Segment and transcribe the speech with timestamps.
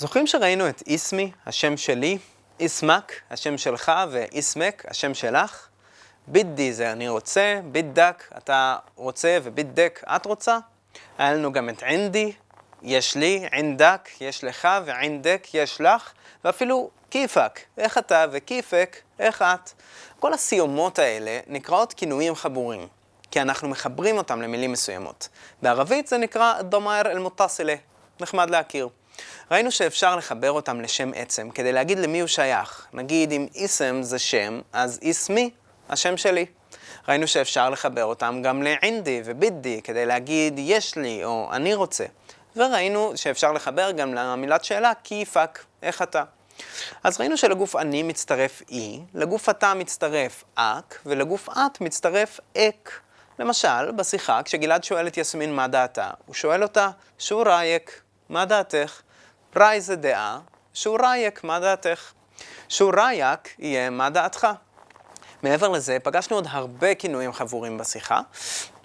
[0.00, 2.18] זוכרים שראינו את איסמי, השם שלי,
[2.60, 5.68] איסמק, השם שלך, ואיסמק, השם שלך?
[6.26, 10.58] בידי זה אני רוצה, בידק, אתה רוצה, ובידק, את רוצה?
[11.18, 12.32] היה לנו גם את עינדי,
[12.82, 16.12] יש לי, עינדק, יש לך, ועינדק, יש לך,
[16.44, 19.70] ואפילו כיפק, איך אתה, וכיפק, איך את.
[20.18, 22.88] כל הסיומות האלה נקראות כינויים חבורים,
[23.30, 25.28] כי אנחנו מחברים אותם למילים מסוימות.
[25.62, 27.74] בערבית זה נקרא דומר אל-מוטסילה,
[28.20, 28.88] נחמד להכיר.
[29.50, 32.86] ראינו שאפשר לחבר אותם לשם עצם, כדי להגיד למי הוא שייך.
[32.92, 35.50] נגיד אם איסם זה שם, אז איסמי,
[35.88, 36.46] השם שלי.
[37.08, 42.04] ראינו שאפשר לחבר אותם גם לעינדי ובידי, כדי להגיד יש לי או אני רוצה.
[42.56, 46.24] וראינו שאפשר לחבר גם למילת שאלה כיפק, איך אתה.
[47.04, 53.00] אז ראינו שלגוף אני מצטרף אי, לגוף אתה מצטרף אק, ולגוף את מצטרף אק.
[53.38, 59.00] למשל, בשיחה, כשגלעד שואל את יסמין מה דעתה, הוא שואל אותה, שו רייק, מה דעתך?
[59.56, 60.40] ראי זה דעה,
[60.74, 62.12] שו רייק, מה דעתך?
[62.68, 64.46] שו רייק יהיה מה דעתך.
[65.42, 68.20] מעבר לזה, פגשנו עוד הרבה כינויים חבורים בשיחה,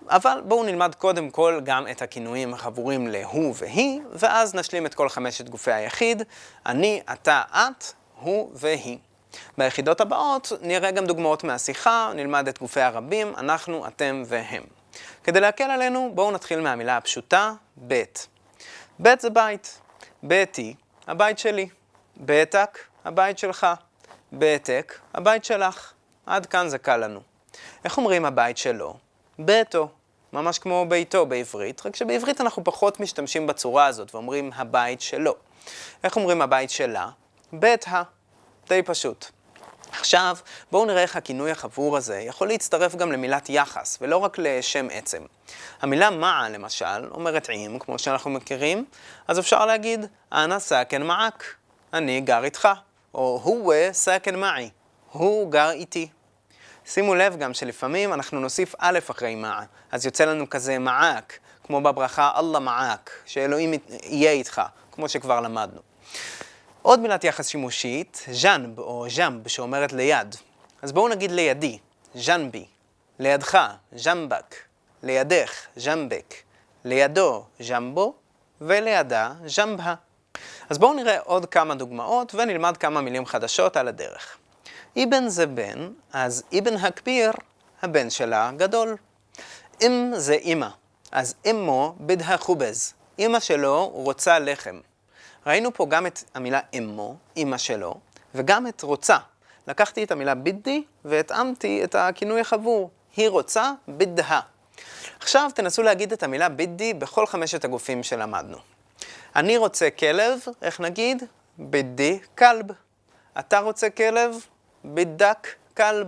[0.09, 5.09] אבל בואו נלמד קודם כל גם את הכינויים החבורים להוא והיא, ואז נשלים את כל
[5.09, 6.23] חמשת גופי היחיד,
[6.65, 7.85] אני, אתה, את,
[8.19, 8.97] הוא והיא.
[9.57, 14.63] ביחידות הבאות נראה גם דוגמאות מהשיחה, נלמד את גופי הרבים, אנחנו, אתם והם.
[15.23, 18.27] כדי להקל עלינו, בואו נתחיל מהמילה הפשוטה, בית.
[18.99, 19.81] בית זה בית.
[20.27, 20.75] ביתי,
[21.07, 21.69] הבית שלי.
[22.17, 23.67] ביתק, הבית שלך.
[24.31, 25.93] ביתק, הבית שלך.
[26.25, 27.19] עד כאן זה קל לנו.
[27.83, 28.97] איך אומרים הבית שלו?
[29.39, 29.89] ביתו.
[30.33, 35.35] ממש כמו ביתו בעברית, רק שבעברית אנחנו פחות משתמשים בצורה הזאת ואומרים הבית שלו.
[36.03, 37.09] איך אומרים הבית שלה?
[37.53, 38.03] בית ה.
[38.69, 39.25] די פשוט.
[39.99, 40.37] עכשיו,
[40.71, 45.21] בואו נראה איך הכינוי החבור הזה יכול להצטרף גם למילת יחס, ולא רק לשם עצם.
[45.81, 48.85] המילה מעה, למשל, אומרת עם, כמו שאנחנו מכירים,
[49.27, 51.55] אז אפשר להגיד, אנא סכן מעק,
[51.93, 52.67] אני גר איתך,
[53.13, 54.69] או הוא סכן מעי,
[55.11, 56.07] הוא גר איתי.
[56.85, 61.81] שימו לב גם שלפעמים אנחנו נוסיף א' אחרי מעה, אז יוצא לנו כזה מעק, כמו
[61.81, 63.73] בברכה אללה מעק, שאלוהים
[64.03, 65.81] יהיה איתך, כמו שכבר למדנו.
[66.85, 70.35] עוד מילת יחס שימושית, ז'אנב או ז'אמב, שאומרת ליד.
[70.81, 71.77] אז בואו נגיד לידי,
[72.15, 72.65] ז'אנבי,
[73.19, 73.57] לידך,
[73.95, 74.55] ז'מבק,
[75.03, 76.33] לידך, ז'מבק,
[76.85, 78.13] לידו, ז'מבו,
[78.61, 79.93] ולידה, ז'מבה.
[80.69, 84.37] אז בואו נראה עוד כמה דוגמאות ונלמד כמה מילים חדשות על הדרך.
[85.03, 87.31] אבן זה בן, אז אבן הכביר,
[87.81, 88.97] הבן שלה גדול.
[89.81, 90.69] אם זה אמא,
[91.11, 94.79] אז אמו בדהה חובז, אמא שלו רוצה לחם.
[95.45, 97.95] ראינו פה גם את המילה אמו, אמא שלו,
[98.35, 99.17] וגם את רוצה.
[99.67, 102.89] לקחתי את המילה בידי והתאמתי את הכינוי החבור.
[103.15, 104.41] היא רוצה בדהה.
[105.19, 108.57] עכשיו תנסו להגיד את המילה בידי בכל חמשת הגופים שלמדנו.
[109.35, 111.23] אני רוצה כלב, איך נגיד?
[111.57, 112.65] בידי כלב.
[113.39, 114.35] אתה רוצה כלב?
[114.83, 116.07] בידק כלב.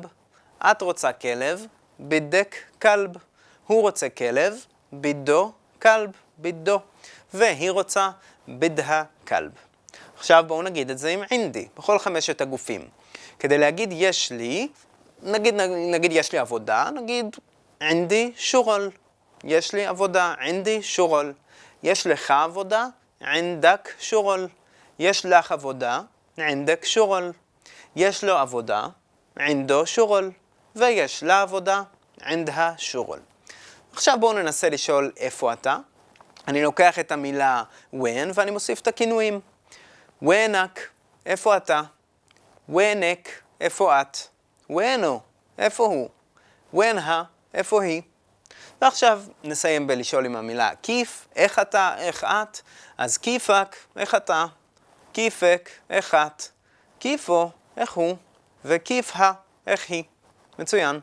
[0.62, 1.66] את רוצה כלב?
[2.00, 3.09] בידק כלב.
[3.68, 4.56] הוא רוצה כלב?
[4.92, 6.12] בידו כלב.
[6.38, 6.80] בידו.
[7.34, 8.09] והיא רוצה
[8.47, 9.52] בדהה כלב.
[10.18, 12.88] עכשיו בואו נגיד את זה עם עינדי, בכל חמשת הגופים.
[13.40, 14.68] כדי להגיד יש לי,
[15.24, 15.53] נגיד,
[15.91, 17.36] נגיד יש לי עבודה, נגיד
[17.80, 18.91] עינדי שורול.
[19.44, 21.34] יש לי עבודה, עינדי שורול.
[21.84, 22.86] יש לך עבודה,
[23.22, 24.47] עינדק שורול.
[25.00, 26.02] יש לך עבודה,
[26.38, 27.31] עינדק שורול.
[27.96, 28.88] יש לו עבודה,
[29.40, 30.31] עינדו שורול.
[30.75, 31.81] ויש לה עבודה,
[32.22, 33.19] עינדה שורול.
[33.94, 35.78] עכשיו בואו ננסה לשאול איפה אתה.
[36.47, 37.63] אני לוקח את המילה
[37.94, 39.40] when ואני מוסיף את הכינויים.
[40.22, 40.80] ונק,
[41.25, 41.81] איפה אתה?
[42.69, 43.30] ונק,
[43.62, 44.18] איפה את?
[44.69, 45.19] ונו,
[45.57, 46.09] איפה הוא?
[46.74, 48.02] ונה, איפה היא?
[48.81, 52.59] ועכשיו נסיים בלשאול עם המילה כיף, איך אתה, איך את?
[52.97, 54.46] אז כיפק, איך אתה?
[55.13, 56.44] כיפק, איך את?
[57.00, 58.16] כיפו, איך הוא?
[58.66, 59.30] וכיפה,
[59.68, 60.03] איך היא?
[60.59, 61.00] מצוין.